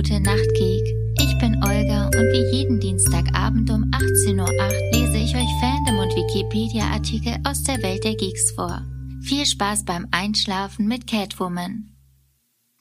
[0.00, 0.96] gute Nacht, Geek.
[1.18, 6.16] Ich bin Olga und wie jeden Dienstagabend um 18.08 Uhr lese ich euch Fandom und
[6.16, 8.82] Wikipedia-Artikel aus der Welt der Geeks vor.
[9.20, 11.90] Viel Spaß beim Einschlafen mit Catwoman.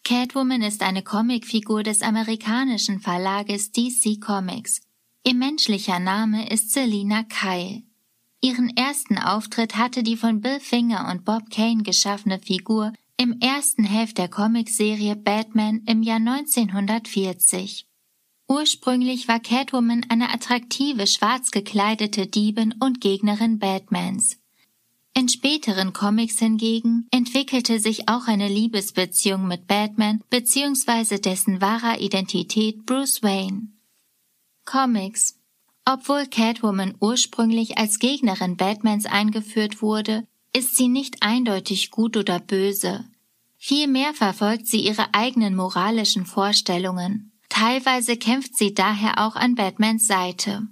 [0.05, 4.79] Catwoman ist eine Comicfigur des amerikanischen Verlages DC Comics.
[5.25, 7.83] Ihr menschlicher Name ist Selina Kyle.
[8.39, 13.83] Ihren ersten Auftritt hatte die von Bill Finger und Bob Kane geschaffene Figur im ersten
[13.83, 17.86] Heft der Comicserie Batman im Jahr 1940.
[18.47, 24.37] Ursprünglich war Catwoman eine attraktive schwarz gekleidete Diebin und Gegnerin Batmans.
[25.13, 31.19] In späteren Comics hingegen entwickelte sich auch eine Liebesbeziehung mit Batman bzw.
[31.19, 33.67] dessen wahrer Identität Bruce Wayne.
[34.63, 35.38] Comics
[35.83, 40.25] Obwohl Catwoman ursprünglich als Gegnerin Batmans eingeführt wurde,
[40.56, 43.06] ist sie nicht eindeutig gut oder böse.
[43.58, 47.31] Vielmehr verfolgt sie ihre eigenen moralischen Vorstellungen.
[47.50, 50.67] Teilweise kämpft sie daher auch an Batmans Seite.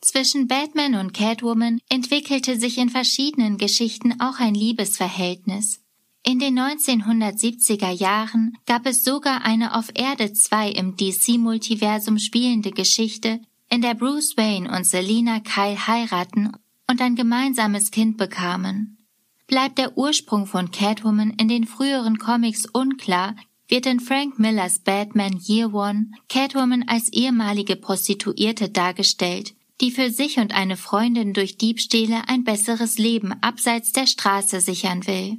[0.00, 5.80] Zwischen Batman und Catwoman entwickelte sich in verschiedenen Geschichten auch ein Liebesverhältnis.
[6.24, 13.40] In den 1970er Jahren gab es sogar eine auf Erde 2 im DC-Multiversum spielende Geschichte,
[13.68, 16.52] in der Bruce Wayne und Selina Kyle heiraten
[16.88, 19.01] und ein gemeinsames Kind bekamen.
[19.46, 23.36] Bleibt der Ursprung von Catwoman in den früheren Comics unklar,
[23.68, 30.38] wird in Frank Millers Batman Year One Catwoman als ehemalige Prostituierte dargestellt, die für sich
[30.38, 35.38] und eine Freundin durch Diebstähle ein besseres Leben abseits der Straße sichern will.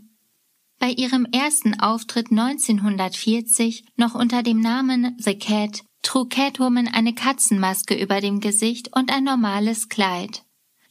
[0.80, 7.96] Bei ihrem ersten Auftritt 1940, noch unter dem Namen The Cat, trug Catwoman eine Katzenmaske
[7.96, 10.44] über dem Gesicht und ein normales Kleid.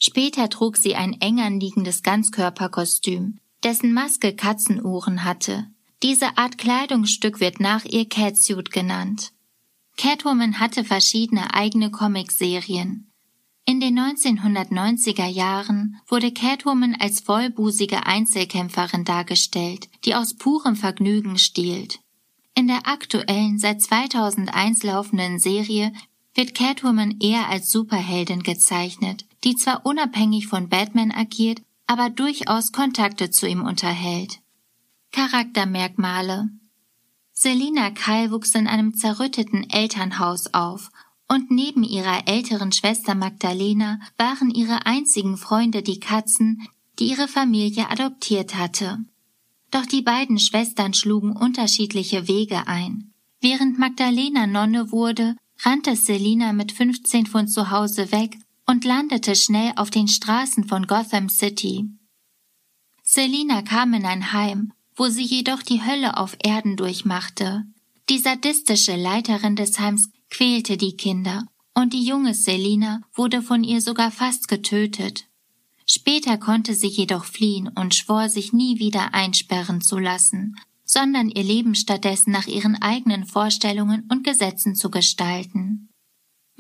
[0.05, 5.69] Später trug sie ein eng anliegendes Ganzkörperkostüm, dessen Maske Katzenuhren hatte.
[6.03, 9.31] Diese Art Kleidungsstück wird nach ihr Catsuit genannt.
[9.97, 13.13] Catwoman hatte verschiedene eigene Comicserien.
[13.65, 22.01] In den 1990er Jahren wurde Catwoman als vollbusige Einzelkämpferin dargestellt, die aus purem Vergnügen stiehlt.
[22.57, 25.93] In der aktuellen seit 2001 laufenden Serie
[26.35, 33.31] wird Catwoman eher als Superheldin gezeichnet, die zwar unabhängig von Batman agiert, aber durchaus Kontakte
[33.31, 34.41] zu ihm unterhält.
[35.11, 36.49] Charaktermerkmale
[37.33, 40.91] Selina Kyle wuchs in einem zerrütteten Elternhaus auf
[41.29, 47.91] und neben ihrer älteren Schwester Magdalena waren ihre einzigen Freunde die Katzen, die ihre Familie
[47.91, 48.99] adoptiert hatte.
[49.71, 53.13] Doch die beiden Schwestern schlugen unterschiedliche Wege ein.
[53.41, 58.39] Während Magdalena Nonne wurde, rannte Selina mit 15 von zu Hause weg
[58.73, 61.91] und landete schnell auf den Straßen von Gotham City.
[63.03, 67.65] Selina kam in ein Heim, wo sie jedoch die Hölle auf Erden durchmachte.
[68.09, 71.45] Die sadistische Leiterin des Heims quälte die Kinder,
[71.75, 75.27] und die junge Selina wurde von ihr sogar fast getötet.
[75.85, 80.57] Später konnte sie jedoch fliehen und schwor sich nie wieder einsperren zu lassen,
[80.87, 85.92] sondern ihr Leben stattdessen nach ihren eigenen Vorstellungen und Gesetzen zu gestalten.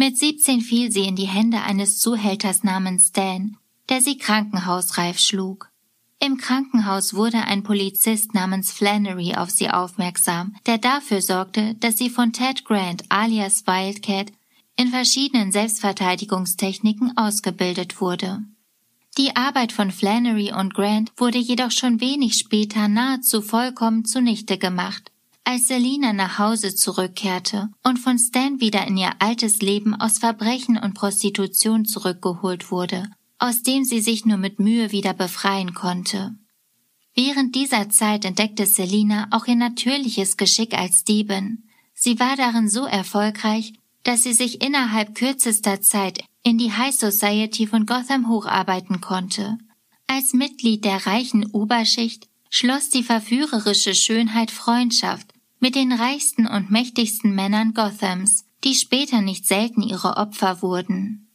[0.05, 3.57] Mit 17 fiel sie in die Hände eines Zuhälters namens Dan,
[3.89, 5.71] der sie krankenhausreif schlug.
[6.19, 12.11] Im Krankenhaus wurde ein Polizist namens Flannery auf sie aufmerksam, der dafür sorgte, dass sie
[12.11, 14.33] von Ted Grant alias Wildcat
[14.77, 18.43] in verschiedenen Selbstverteidigungstechniken ausgebildet wurde.
[19.19, 25.12] Die Arbeit von Flannery und Grant wurde jedoch schon wenig später nahezu vollkommen zunichte gemacht,
[25.45, 30.79] als Selina nach Hause zurückkehrte und von Stan wieder in ihr altes Leben aus Verbrechen
[30.79, 36.35] und Prostitution zurückgeholt wurde, aus dem sie sich nur mit Mühe wieder befreien konnte.
[37.15, 41.65] Während dieser Zeit entdeckte Selina auch ihr natürliches Geschick als Diebin.
[41.93, 47.67] Sie war darin so erfolgreich, dass sie sich innerhalb kürzester Zeit in die High Society
[47.67, 49.59] von Gotham hocharbeiten konnte.
[50.07, 55.32] Als Mitglied der reichen Oberschicht schloss die verführerische Schönheit Freundschaft
[55.63, 61.29] mit den reichsten und mächtigsten Männern Gothams, die später nicht selten ihre Opfer wurden.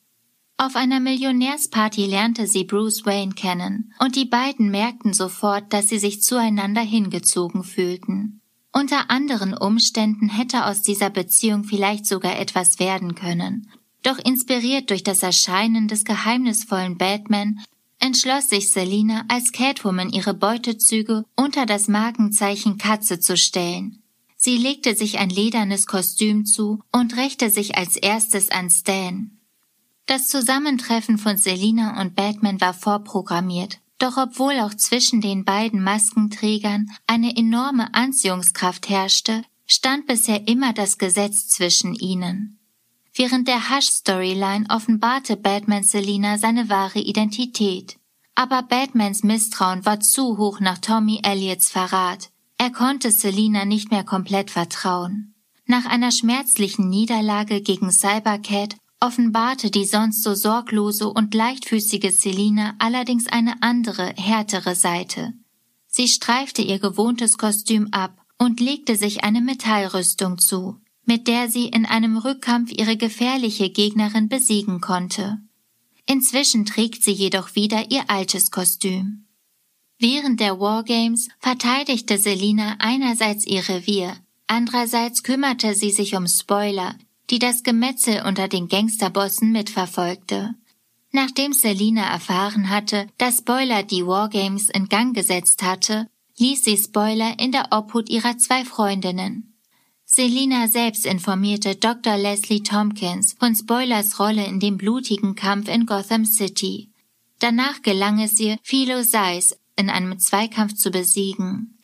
[0.57, 5.97] Auf einer Millionärsparty lernte sie Bruce Wayne kennen, und die beiden merkten sofort, dass sie
[5.97, 8.41] sich zueinander hingezogen fühlten.
[8.73, 13.69] Unter anderen Umständen hätte aus dieser Beziehung vielleicht sogar etwas werden können,
[14.03, 17.61] doch inspiriert durch das Erscheinen des geheimnisvollen Batman
[17.99, 24.03] entschloss sich Selina als Catwoman ihre Beutezüge unter das Markenzeichen Katze zu stellen.
[24.37, 29.31] Sie legte sich ein ledernes Kostüm zu und rächte sich als erstes an Stan.
[30.05, 36.87] Das Zusammentreffen von Selina und Batman war vorprogrammiert, doch obwohl auch zwischen den beiden Maskenträgern
[37.07, 42.59] eine enorme Anziehungskraft herrschte, stand bisher immer das Gesetz zwischen ihnen.
[43.13, 47.97] Während der Hush-Storyline offenbarte Batman Selina seine wahre Identität.
[48.35, 52.29] Aber Batmans Misstrauen war zu hoch nach Tommy Elliots Verrat.
[52.57, 55.35] Er konnte Selina nicht mehr komplett vertrauen.
[55.65, 63.27] Nach einer schmerzlichen Niederlage gegen Cybercat offenbarte die sonst so sorglose und leichtfüßige Selina allerdings
[63.27, 65.33] eine andere, härtere Seite.
[65.87, 71.67] Sie streifte ihr gewohntes Kostüm ab und legte sich eine Metallrüstung zu, mit der sie
[71.67, 75.39] in einem Rückkampf ihre gefährliche Gegnerin besiegen konnte.
[76.07, 79.26] Inzwischen trägt sie jedoch wieder ihr altes Kostüm.
[79.99, 84.15] Während der Wargames verteidigte Selina einerseits ihr Revier,
[84.45, 86.95] andererseits kümmerte sie sich um Spoiler,
[87.31, 90.53] die das Gemetzel unter den Gangsterbossen mitverfolgte.
[91.11, 96.07] Nachdem Selina erfahren hatte, dass Spoiler die Wargames in Gang gesetzt hatte,
[96.37, 99.55] ließ sie Spoiler in der Obhut ihrer zwei Freundinnen.
[100.05, 102.17] Selina selbst informierte Dr.
[102.17, 106.91] Leslie Tompkins von Spoilers Rolle in dem blutigen Kampf in Gotham City.
[107.39, 111.77] Danach gelang es ihr, Philo Zeiss in einem Zweikampf zu besiegen.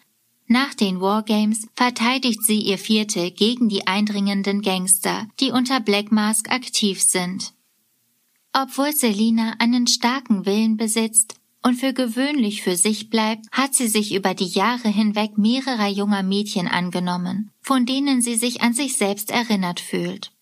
[0.48, 6.52] Nach den Wargames verteidigt sie ihr Viertel gegen die eindringenden Gangster, die unter Black Mask
[6.52, 7.54] aktiv sind.
[8.52, 11.36] Obwohl Selina einen starken Willen besitzt,
[11.66, 16.22] und für gewöhnlich für sich bleibt, hat sie sich über die Jahre hinweg mehrerer junger
[16.22, 20.34] Mädchen angenommen, von denen sie sich an sich selbst erinnert fühlt.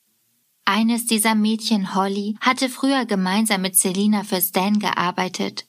[0.65, 5.65] Eines dieser Mädchen, Holly, hatte früher gemeinsam mit Selina für Stan gearbeitet.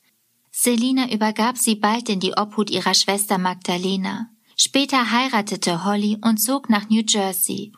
[0.55, 4.29] Selina übergab sie bald in die Obhut ihrer Schwester Magdalena.
[4.55, 7.73] Später heiratete Holly und zog nach New Jersey.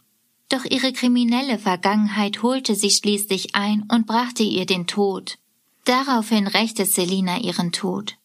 [0.50, 5.38] Doch ihre kriminelle Vergangenheit holte sie schließlich ein und brachte ihr den Tod.
[5.86, 8.18] Daraufhin rächte Selina ihren Tod.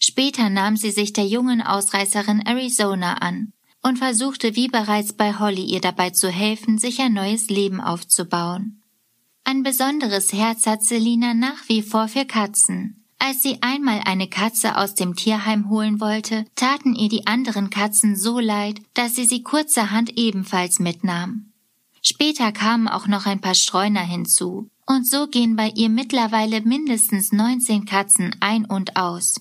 [0.00, 3.52] Später nahm sie sich der jungen Ausreißerin Arizona an
[3.82, 8.82] und versuchte wie bereits bei Holly ihr dabei zu helfen, sich ein neues Leben aufzubauen.
[9.44, 13.01] Ein besonderes Herz hat Selina nach wie vor für Katzen.
[13.24, 18.16] Als sie einmal eine Katze aus dem Tierheim holen wollte, taten ihr die anderen Katzen
[18.16, 21.52] so leid, dass sie sie kurzerhand ebenfalls mitnahm.
[22.02, 27.30] Später kamen auch noch ein paar Streuner hinzu, und so gehen bei ihr mittlerweile mindestens
[27.30, 29.40] 19 Katzen ein und aus.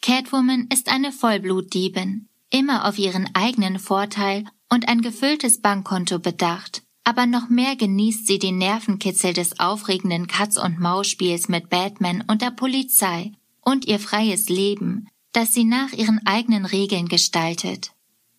[0.00, 6.82] Catwoman ist eine Vollblutdiebin, immer auf ihren eigenen Vorteil und ein gefülltes Bankkonto bedacht.
[7.04, 12.42] Aber noch mehr genießt sie den Nervenkitzel des aufregenden Katz- und Maus-Spiels mit Batman und
[12.42, 17.92] der Polizei und ihr freies Leben, das sie nach ihren eigenen Regeln gestaltet.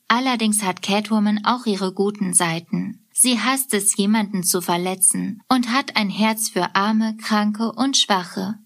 [0.08, 3.06] Allerdings hat Catwoman auch ihre guten Seiten.
[3.12, 8.60] Sie hasst es, jemanden zu verletzen und hat ein Herz für Arme, Kranke und Schwache.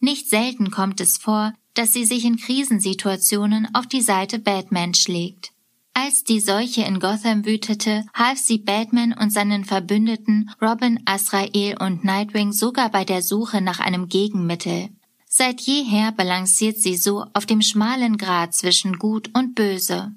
[0.00, 5.53] Nicht selten kommt es vor, dass sie sich in Krisensituationen auf die Seite Batman schlägt.
[5.94, 12.04] Als die Seuche in Gotham wütete, half sie Batman und seinen Verbündeten Robin, Azrael und
[12.04, 14.90] Nightwing sogar bei der Suche nach einem Gegenmittel.
[15.26, 20.12] Seit jeher balanciert sie so auf dem schmalen Grat zwischen Gut und Böse.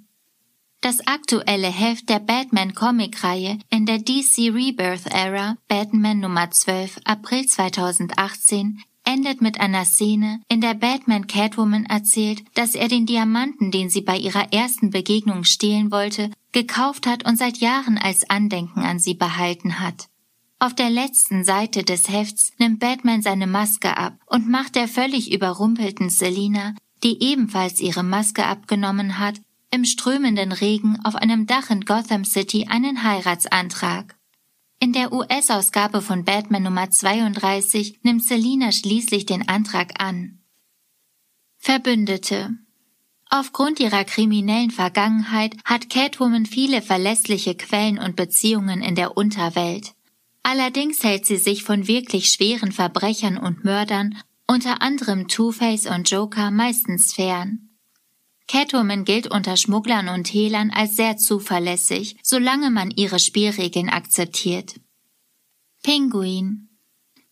[0.81, 8.83] Das aktuelle Heft der Batman-Comic-Reihe in der DC Rebirth Era, Batman Nummer 12, April 2018,
[9.07, 14.01] endet mit einer Szene, in der Batman Catwoman erzählt, dass er den Diamanten, den sie
[14.01, 19.13] bei ihrer ersten Begegnung stehlen wollte, gekauft hat und seit Jahren als Andenken an sie
[19.13, 20.09] behalten hat.
[20.59, 25.31] Auf der letzten Seite des Hefts nimmt Batman seine Maske ab und macht der völlig
[25.31, 29.39] überrumpelten Selina, die ebenfalls ihre Maske abgenommen hat,
[29.71, 34.16] im strömenden Regen auf einem Dach in Gotham City einen Heiratsantrag.
[34.79, 40.39] In der US-Ausgabe von Batman Nummer 32 nimmt Selina schließlich den Antrag an.
[41.57, 42.55] Verbündete
[43.29, 49.93] Aufgrund ihrer kriminellen Vergangenheit hat Catwoman viele verlässliche Quellen und Beziehungen in der Unterwelt.
[50.43, 54.15] Allerdings hält sie sich von wirklich schweren Verbrechern und Mördern,
[54.47, 57.66] unter anderem Two-Face und Joker, meistens fern.
[58.47, 64.79] Catwoman gilt unter Schmugglern und Hehlern als sehr zuverlässig, solange man ihre Spielregeln akzeptiert.
[65.83, 66.69] Pinguin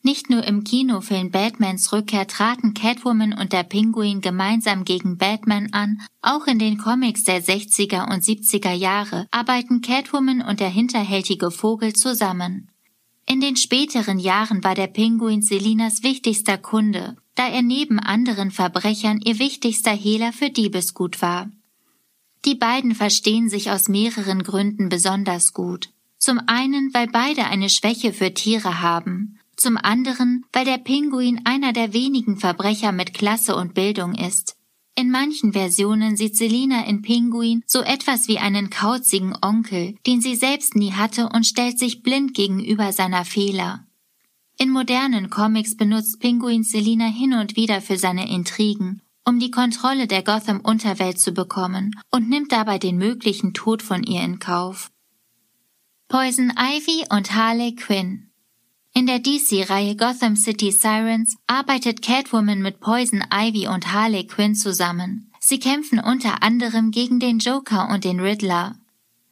[0.02, 6.02] Nicht nur im Kinofilm Batmans Rückkehr traten Catwoman und der Pinguin gemeinsam gegen Batman an,
[6.22, 11.94] auch in den Comics der 60er und 70er Jahre arbeiten Catwoman und der hinterhältige Vogel
[11.94, 12.70] zusammen.
[13.28, 19.20] In den späteren Jahren war der Pinguin Selinas wichtigster Kunde, da er neben anderen Verbrechern
[19.20, 21.50] ihr wichtigster Hehler für Diebesgut war.
[22.46, 25.90] Die beiden verstehen sich aus mehreren Gründen besonders gut.
[26.20, 31.74] Zum einen, weil beide eine Schwäche für Tiere haben, zum anderen, weil der Pinguin einer
[31.74, 34.55] der wenigen Verbrecher mit Klasse und Bildung ist.
[34.98, 40.36] In manchen Versionen sieht Selina in Pinguin so etwas wie einen kauzigen Onkel, den sie
[40.36, 43.86] selbst nie hatte und stellt sich blind gegenüber seiner Fehler.
[44.58, 50.08] In modernen Comics benutzt Pinguin Selina hin und wieder für seine Intrigen, um die Kontrolle
[50.08, 54.92] der Gotham-Unterwelt zu bekommen und nimmt dabei den möglichen Tod von ihr in Kauf.
[56.08, 58.30] Poison Ivy und Harley Quinn
[58.98, 65.32] in der DC-Reihe Gotham City Sirens arbeitet Catwoman mit Poison Ivy und Harley Quinn zusammen.
[65.42, 68.78] Sie kämpfen unter anderem gegen den Joker und den Riddler.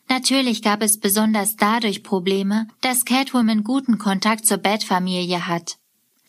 [0.09, 5.77] Natürlich gab es besonders dadurch Probleme, dass Catwoman guten Kontakt zur Bat-Familie hat.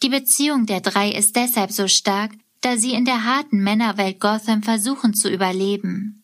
[0.04, 4.62] Die Beziehung der drei ist deshalb so stark, da sie in der harten Männerwelt Gotham
[4.62, 6.22] versuchen zu überleben.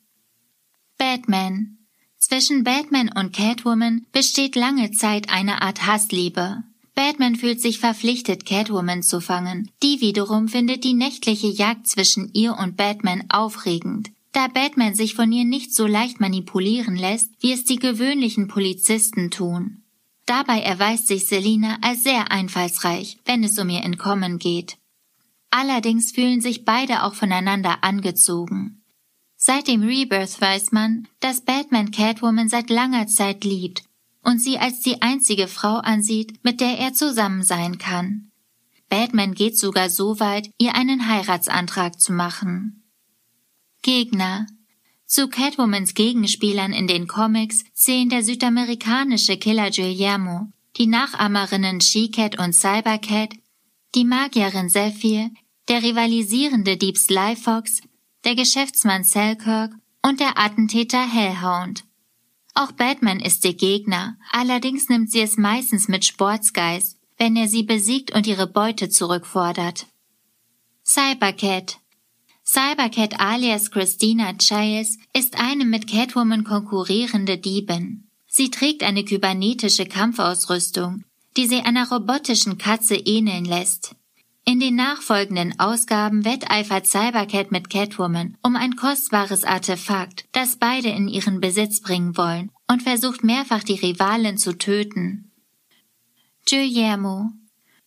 [0.96, 1.78] Batman
[2.18, 6.62] Zwischen Batman und Catwoman besteht lange Zeit eine Art Hassliebe.
[6.94, 9.70] Batman fühlt sich verpflichtet, Catwoman zu fangen.
[9.82, 15.32] Die wiederum findet die nächtliche Jagd zwischen ihr und Batman aufregend, da Batman sich von
[15.32, 19.82] ihr nicht so leicht manipulieren lässt, wie es die gewöhnlichen Polizisten tun.
[20.26, 24.76] Dabei erweist sich Selina als sehr einfallsreich, wenn es um ihr Entkommen geht.
[25.50, 28.82] Allerdings fühlen sich beide auch voneinander angezogen.
[29.36, 33.82] Seit dem Rebirth weiß man, dass Batman Catwoman seit langer Zeit liebt
[34.22, 38.30] und sie als die einzige Frau ansieht, mit der er zusammen sein kann.
[38.88, 42.84] Batman geht sogar so weit, ihr einen Heiratsantrag zu machen.
[43.82, 44.46] Gegner
[45.06, 52.52] Zu Catwomans Gegenspielern in den Comics zählen der südamerikanische Killer Guillermo, die Nachahmerinnen She-Cat und
[52.52, 53.34] Cybercat,
[53.94, 55.30] die Magierin Zephyr,
[55.68, 57.80] der rivalisierende Deep Sly Fox,
[58.24, 59.72] der Geschäftsmann Selkirk
[60.02, 61.84] und der Attentäter Hellhound.
[62.54, 67.62] Auch Batman ist ihr Gegner, allerdings nimmt sie es meistens mit Sportsgeist, wenn er sie
[67.62, 69.86] besiegt und ihre Beute zurückfordert.
[70.84, 71.78] Cybercat
[72.44, 78.08] Cybercat alias Christina Childs ist eine mit Catwoman konkurrierende Diebin.
[78.26, 81.04] Sie trägt eine kybernetische Kampfausrüstung,
[81.36, 83.94] die sie einer robotischen Katze ähneln lässt.
[84.50, 91.06] In den nachfolgenden Ausgaben wetteifert Cybercat mit Catwoman um ein kostbares Artefakt, das beide in
[91.06, 95.30] ihren Besitz bringen wollen und versucht mehrfach die Rivalen zu töten.
[96.48, 97.30] Guillermo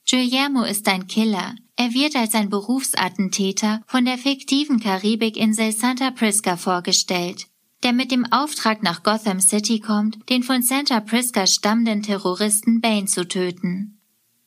[0.09, 1.53] Guillermo ist ein Killer.
[1.75, 7.47] Er wird als ein Berufsattentäter von der fiktiven Karibikinsel Santa Prisca vorgestellt,
[7.83, 13.07] der mit dem Auftrag nach Gotham City kommt, den von Santa Prisca stammenden Terroristen Bane
[13.07, 13.92] zu töten.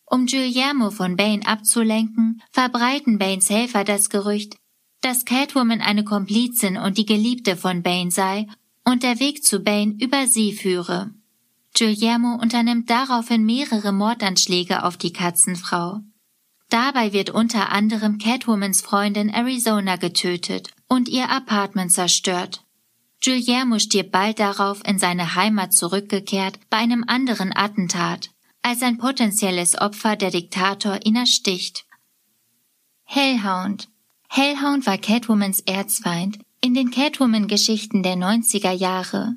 [0.08, 4.56] Um Guillermo von Bane abzulenken, verbreiten Banes Helfer das Gerücht,
[5.00, 8.46] dass Catwoman eine Komplizin und die Geliebte von Bane sei
[8.84, 11.10] und der Weg zu Bane über sie führe.
[11.76, 16.00] Guillermo unternimmt daraufhin mehrere Mordanschläge auf die Katzenfrau.
[16.70, 22.64] Dabei wird unter anderem Catwomans Freundin Arizona getötet und ihr Apartment zerstört.
[23.22, 28.30] Guillermo stirbt bald darauf in seine Heimat zurückgekehrt bei einem anderen Attentat
[28.66, 31.86] als ein potenzielles Opfer der Diktator ihn ersticht.
[33.04, 33.88] Hellhound
[34.28, 39.36] Hellhound war Catwomans Erzfeind in den Catwoman-Geschichten der 90er Jahre.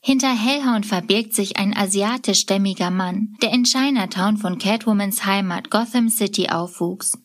[0.00, 6.50] Hinter Hellhound verbirgt sich ein asiatischstämmiger Mann, der in Chinatown von Catwomans Heimat Gotham City
[6.50, 7.18] aufwuchs.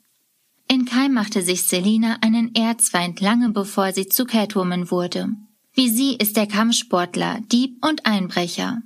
[0.70, 5.28] In Keim machte sich Selina einen Erzfeind lange bevor sie zu Catwoman wurde.
[5.74, 8.82] Wie sie ist der Kampfsportler, Dieb und Einbrecher.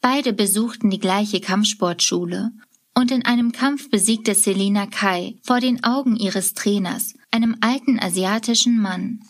[0.00, 2.52] Beide besuchten die gleiche Kampfsportschule
[2.94, 8.80] und in einem Kampf besiegte Selina Kai vor den Augen ihres Trainers, einem alten asiatischen
[8.80, 9.20] Mann.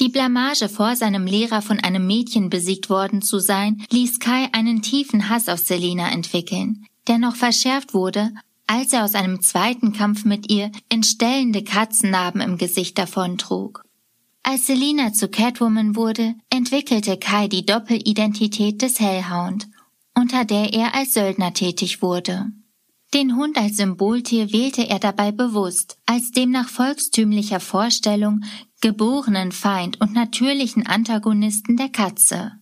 [0.00, 4.82] Die Blamage vor seinem Lehrer von einem Mädchen besiegt worden zu sein, ließ Kai einen
[4.82, 8.32] tiefen Hass auf Selina entwickeln, der noch verschärft wurde,
[8.66, 13.84] als er aus einem zweiten Kampf mit ihr entstellende Katzennarben im Gesicht davontrug.
[14.42, 19.68] Als Selina zu Catwoman wurde, entwickelte Kai die Doppelidentität des Hellhound
[20.16, 22.46] unter der er als Söldner tätig wurde.
[23.12, 28.42] Den Hund als Symboltier wählte er dabei bewusst, als dem nach volkstümlicher Vorstellung
[28.80, 32.52] geborenen Feind und natürlichen Antagonisten der Katze.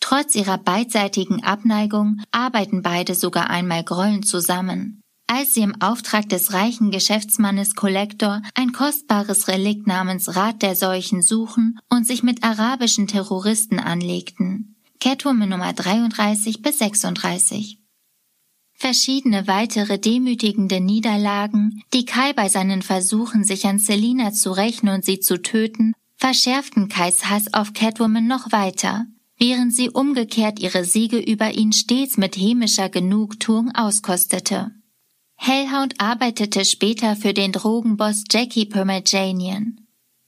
[0.00, 6.54] Trotz ihrer beidseitigen Abneigung arbeiten beide sogar einmal grollend zusammen, als sie im Auftrag des
[6.54, 13.06] reichen Geschäftsmannes Kollektor ein kostbares Relikt namens Rat der Seuchen suchen und sich mit arabischen
[13.06, 14.79] Terroristen anlegten.
[15.02, 17.78] Catwoman Nummer 33 bis 36.
[18.74, 25.02] Verschiedene weitere demütigende Niederlagen, die Kai bei seinen Versuchen, sich an Selina zu rächen und
[25.06, 29.06] sie zu töten, verschärften Kais Hass auf Catwoman noch weiter,
[29.38, 34.70] während sie umgekehrt ihre Siege über ihn stets mit hämischer Genugtuung auskostete.
[35.36, 39.80] Hellhound arbeitete später für den Drogenboss Jackie Permajanian.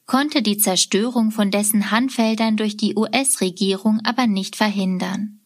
[0.07, 5.41] Konnte die Zerstörung von dessen Handfeldern durch die US-Regierung aber nicht verhindern.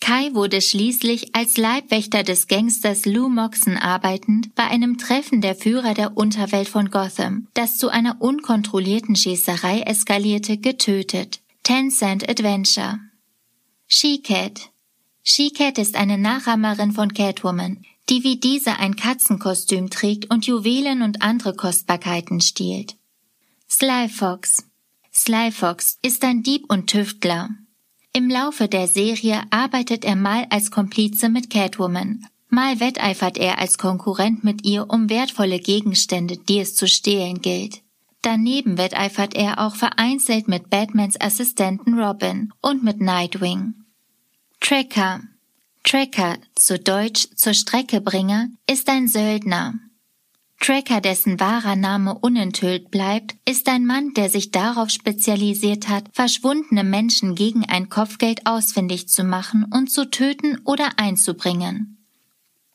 [0.00, 5.94] Kai wurde schließlich als Leibwächter des Gangsters Lou Moxon arbeitend bei einem Treffen der Führer
[5.94, 11.40] der Unterwelt von Gotham, das zu einer unkontrollierten Schießerei eskalierte, getötet.
[11.62, 13.00] Ten Cent Adventure
[13.88, 14.70] She-Cat
[15.22, 21.22] She-Cat ist eine Nachahmerin von Catwoman, die wie diese ein Katzenkostüm trägt und Juwelen und
[21.22, 22.96] andere Kostbarkeiten stiehlt.
[23.68, 24.64] Sly Fox
[25.12, 27.50] Sly Fox ist ein Dieb und Tüftler.
[28.12, 33.76] Im Laufe der Serie arbeitet er mal als Komplize mit Catwoman, mal wetteifert er als
[33.76, 37.82] Konkurrent mit ihr um wertvolle Gegenstände, die es zu stehlen gilt.
[38.22, 43.74] Daneben wetteifert er auch vereinzelt mit Batmans Assistenten Robin und mit Nightwing.
[44.60, 45.22] Tracker
[45.82, 49.74] Tracker, zu Deutsch zur Streckebringer, ist ein Söldner.
[50.60, 56.82] Tracker, dessen wahrer Name unenthüllt bleibt, ist ein Mann, der sich darauf spezialisiert hat, verschwundene
[56.82, 62.04] Menschen gegen ein Kopfgeld ausfindig zu machen und zu töten oder einzubringen.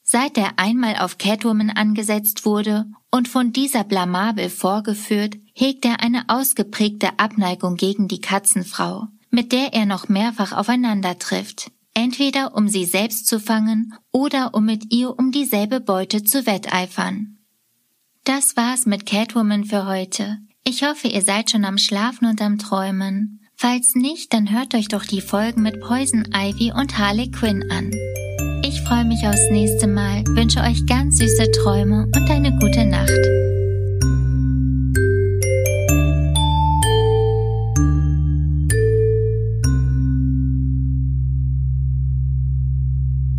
[0.04, 6.26] Seit er einmal auf Catwoman angesetzt wurde und von dieser blamabel vorgeführt, hegt er eine
[6.28, 12.86] ausgeprägte Abneigung gegen die Katzenfrau, mit der er noch mehrfach aufeinander trifft entweder um sie
[12.86, 17.38] selbst zu fangen oder um mit ihr um dieselbe Beute zu wetteifern.
[18.24, 20.38] Das war's mit Catwoman für heute.
[20.64, 23.40] Ich hoffe, ihr seid schon am Schlafen und am Träumen.
[23.56, 27.92] Falls nicht, dann hört euch doch die Folgen mit Poison Ivy und Harley Quinn an.
[28.64, 33.51] Ich freue mich aufs nächste Mal, wünsche euch ganz süße Träume und eine gute Nacht.